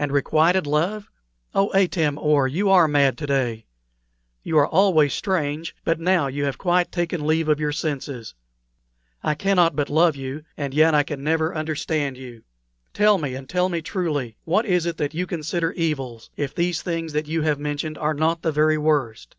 And 0.00 0.10
requited 0.10 0.66
love! 0.66 1.08
Oh, 1.54 1.72
Atam 1.74 2.18
or, 2.18 2.48
you 2.48 2.70
are 2.70 2.88
mad 2.88 3.16
to 3.18 3.26
day! 3.28 3.66
You 4.42 4.58
are 4.58 4.66
always 4.66 5.14
strange, 5.14 5.76
but 5.84 6.00
now 6.00 6.26
you 6.26 6.42
have 6.46 6.58
quite 6.58 6.90
taken 6.90 7.24
leave 7.24 7.48
of 7.48 7.60
your 7.60 7.70
senses. 7.70 8.34
I 9.22 9.36
cannot 9.36 9.76
but 9.76 9.88
love 9.88 10.16
you, 10.16 10.44
and 10.56 10.74
yet 10.74 10.92
I 10.92 11.04
can 11.04 11.22
never 11.22 11.54
understand 11.54 12.16
you. 12.16 12.42
Tell 12.92 13.16
me, 13.16 13.36
and 13.36 13.48
tell 13.48 13.68
me 13.68 13.80
truly, 13.80 14.36
what 14.44 14.66
is 14.66 14.86
it 14.86 14.96
that 14.96 15.14
you 15.14 15.24
consider 15.24 15.70
evils, 15.74 16.30
if 16.36 16.52
these 16.52 16.82
things 16.82 17.12
that 17.12 17.28
you 17.28 17.42
have 17.42 17.60
mentioned 17.60 17.96
are 17.96 18.12
not 18.14 18.42
the 18.42 18.50
very 18.50 18.76
worst?" 18.76 19.36